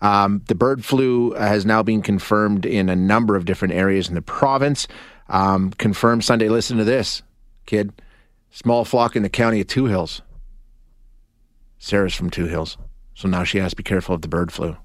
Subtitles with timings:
[0.00, 4.14] Um, the bird flu has now been confirmed in a number of different areas in
[4.14, 4.86] the province.
[5.28, 6.48] Um, confirmed Sunday.
[6.48, 7.22] Listen to this,
[7.66, 7.92] kid.
[8.50, 10.22] Small flock in the county of Two Hills.
[11.78, 12.78] Sarah's from Two Hills,
[13.14, 14.76] so now she has to be careful of the bird flu.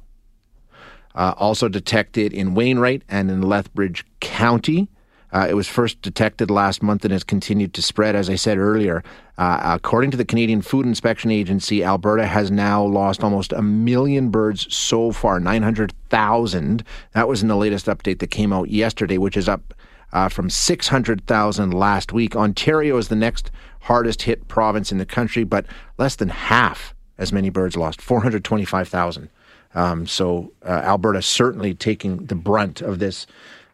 [1.15, 4.89] Uh, also detected in Wainwright and in Lethbridge County.
[5.33, 8.15] Uh, it was first detected last month and has continued to spread.
[8.15, 9.03] As I said earlier,
[9.39, 14.29] uh, according to the Canadian Food Inspection Agency, Alberta has now lost almost a million
[14.29, 16.83] birds so far, 900,000.
[17.13, 19.73] That was in the latest update that came out yesterday, which is up
[20.13, 22.35] uh, from 600,000 last week.
[22.35, 23.49] Ontario is the next
[23.81, 25.65] hardest hit province in the country, but
[25.97, 29.29] less than half as many birds lost, 425,000.
[29.75, 33.25] Um, so uh, Alberta certainly taking the brunt of this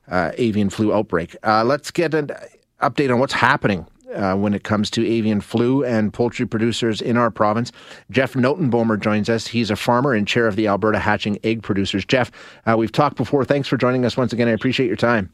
[0.09, 1.35] uh, avian flu outbreak.
[1.43, 2.29] Uh, let's get an
[2.81, 7.17] update on what's happening uh, when it comes to avian flu and poultry producers in
[7.17, 7.71] our province.
[8.09, 9.47] Jeff Notenbomer joins us.
[9.47, 12.05] He's a farmer and chair of the Alberta Hatching Egg Producers.
[12.05, 12.31] Jeff,
[12.65, 13.45] uh, we've talked before.
[13.45, 14.47] Thanks for joining us once again.
[14.47, 15.31] I appreciate your time.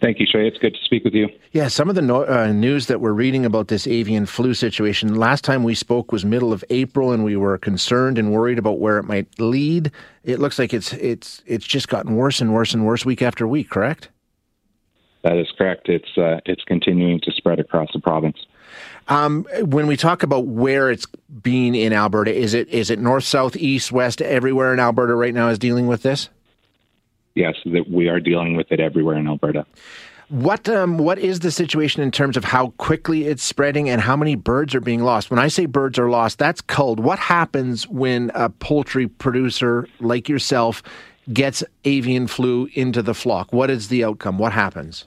[0.00, 0.46] Thank you, Shay.
[0.46, 1.28] It's good to speak with you.
[1.52, 5.14] Yeah, some of the no, uh, news that we're reading about this avian flu situation,
[5.14, 8.80] last time we spoke was middle of April, and we were concerned and worried about
[8.80, 9.90] where it might lead.
[10.24, 13.46] It looks like it's it's it's just gotten worse and worse and worse week after
[13.46, 13.70] week.
[13.70, 14.10] Correct?
[15.22, 15.88] That is correct.
[15.88, 18.44] It's uh, it's continuing to spread across the province.
[19.08, 21.06] Um, when we talk about where it's
[21.42, 24.20] being in Alberta, is it is it north, south, east, west?
[24.20, 26.28] Everywhere in Alberta right now is dealing with this
[27.34, 29.66] yes, that we are dealing with it everywhere in Alberta.
[30.28, 34.16] What um, what is the situation in terms of how quickly it's spreading and how
[34.16, 35.30] many birds are being lost?
[35.30, 36.98] When I say birds are lost, that's culled.
[36.98, 40.82] What happens when a poultry producer like yourself
[41.32, 43.52] gets avian flu into the flock?
[43.52, 44.38] What is the outcome?
[44.38, 45.04] What happens?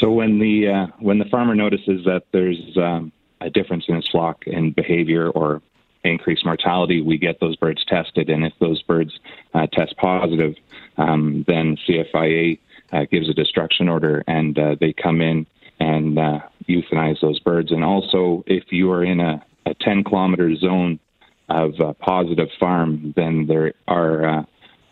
[0.00, 3.12] So when the uh, when the farmer notices that there's um,
[3.42, 5.60] a difference in his flock in behavior or
[6.02, 8.30] increased mortality, we get those birds tested.
[8.30, 9.18] And if those birds
[9.56, 10.54] uh, test positive,
[10.98, 12.58] um, then CFIA
[12.92, 15.46] uh, gives a destruction order and uh, they come in
[15.80, 17.70] and uh, euthanize those birds.
[17.70, 20.98] And also, if you are in a, a 10 kilometer zone
[21.48, 24.42] of a positive farm, then there are uh,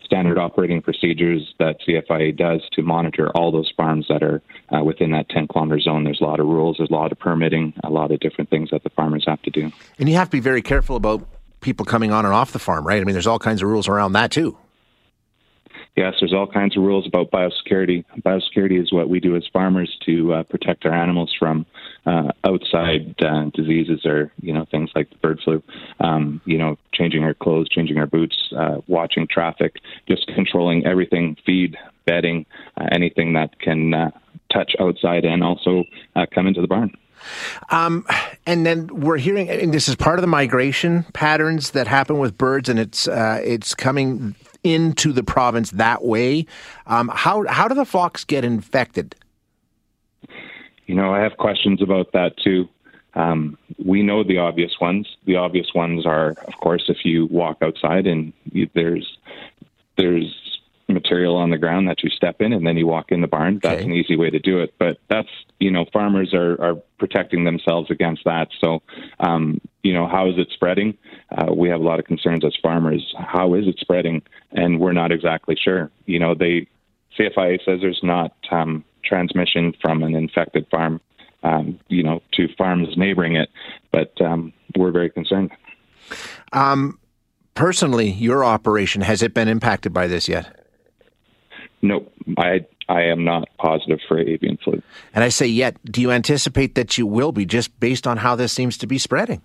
[0.03, 4.41] standard operating procedures that CFIA does to monitor all those farms that are
[4.75, 6.03] uh, within that 10 kilometer zone.
[6.03, 8.69] There's a lot of rules, there's a lot of permitting, a lot of different things
[8.71, 9.71] that the farmers have to do.
[9.99, 11.27] And you have to be very careful about
[11.65, 13.01] people coming on and off the farm, right?
[13.01, 14.57] I mean, there's all kinds of rules around that too
[15.95, 18.03] yes, there's all kinds of rules about biosecurity.
[18.21, 21.65] Biosecurity is what we do as farmers to uh, protect our animals from
[22.05, 25.63] uh, outside uh, diseases or you know things like the bird flu.
[25.99, 29.75] Um, you know, changing our clothes, changing our boots, uh, watching traffic,
[30.07, 32.45] just controlling everything, feed, bedding,
[32.79, 34.11] uh, anything that can uh,
[34.51, 35.83] touch outside and also
[36.33, 36.91] come into the barn.
[37.69, 38.05] Um,
[38.45, 42.37] and then we're hearing, and this is part of the migration patterns that happen with
[42.37, 46.45] birds, and it's uh, it's coming into the province that way.
[46.87, 49.15] Um, how how do the flocks get infected?
[50.87, 52.69] You know, I have questions about that too.
[53.15, 55.07] Um, we know the obvious ones.
[55.25, 59.17] The obvious ones are, of course, if you walk outside and you, there's
[59.97, 60.33] there's
[60.87, 63.59] material on the ground that you step in and then you walk in the barn.
[63.61, 63.85] That's okay.
[63.85, 64.73] an easy way to do it.
[64.77, 65.29] But that's,
[65.59, 68.49] you know, farmers are, are protecting themselves against that.
[68.63, 68.83] So,
[69.19, 70.97] um, you know, how is it spreading?
[71.35, 73.15] Uh, we have a lot of concerns as farmers.
[73.17, 74.21] How is it spreading?
[74.51, 75.89] And we're not exactly sure.
[76.05, 76.67] You know, they,
[77.17, 81.01] CFIA says there's not um, transmission from an infected farm,
[81.43, 83.49] um, you know, to farms neighboring it,
[83.91, 85.51] but um, we're very concerned.
[86.53, 86.99] Um,
[87.53, 90.64] personally, your operation has it been impacted by this yet?
[91.87, 94.81] No, I I am not positive for avian flu.
[95.13, 98.35] And I say yet, do you anticipate that you will be just based on how
[98.35, 99.41] this seems to be spreading?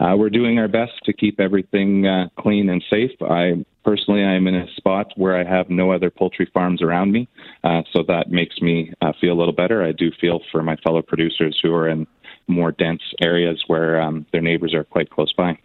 [0.00, 3.12] Uh, we're doing our best to keep everything uh, clean and safe.
[3.22, 7.12] I personally, I am in a spot where I have no other poultry farms around
[7.12, 7.28] me,
[7.62, 9.84] uh, so that makes me uh, feel a little better.
[9.84, 12.06] I do feel for my fellow producers who are in
[12.48, 15.58] more dense areas where um, their neighbors are quite close by.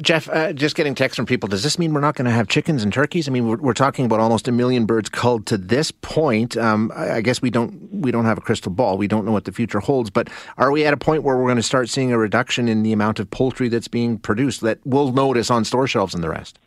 [0.00, 1.48] Jeff, uh, just getting texts from people.
[1.48, 3.28] Does this mean we're not going to have chickens and turkeys?
[3.28, 6.56] I mean, we're, we're, talking about almost a million birds culled to this point.
[6.56, 8.98] Um, I, I, guess we don't we don't have a crystal ball.
[8.98, 10.10] We don't know what the future holds.
[10.10, 12.82] But are we at a point where we're going to start seeing a reduction in
[12.82, 16.30] the amount of poultry that's being produced that we'll notice on store shelves and the
[16.30, 16.58] rest?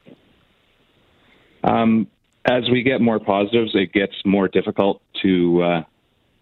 [1.64, 2.08] Um,
[2.46, 5.84] as we get more positives, it gets more difficult to uh,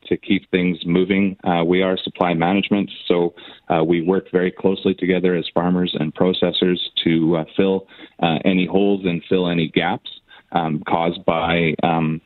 [0.09, 1.37] to keep things moving.
[1.43, 3.33] Uh, we are supply management, so
[3.69, 7.87] uh, we work very closely together as farmers and processors to uh, fill
[8.21, 10.09] uh, any holes and fill any gaps
[10.51, 12.21] um, caused by um,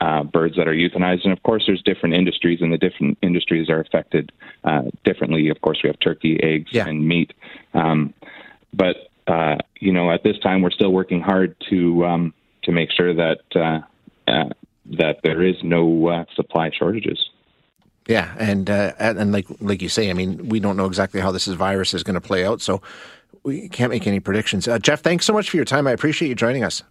[0.00, 1.24] uh, birds that are euthanized.
[1.24, 4.32] And of course, there's different industries, and the different industries are affected
[4.64, 5.48] uh, differently.
[5.48, 6.86] Of course, we have turkey, eggs, yeah.
[6.86, 7.32] and meat.
[7.74, 8.14] Um,
[8.72, 12.34] but uh, you know, at this time, we're still working hard to um,
[12.64, 13.80] to make sure that uh,
[14.30, 14.48] uh,
[14.96, 17.30] that there is no uh, supply shortages.
[18.06, 21.30] Yeah, and uh, and like like you say, I mean, we don't know exactly how
[21.30, 22.80] this virus is going to play out, so
[23.42, 24.66] we can't make any predictions.
[24.66, 25.86] Uh, Jeff, thanks so much for your time.
[25.86, 26.82] I appreciate you joining us.